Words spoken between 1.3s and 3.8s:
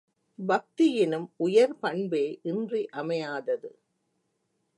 உயர் பண்பே இன்றியமையாதது.